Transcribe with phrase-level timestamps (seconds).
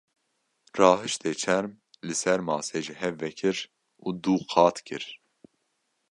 [0.77, 1.71] Rahişte çerm,
[2.05, 3.57] li ser masê ji hev vekir
[4.05, 5.03] û du qat kir.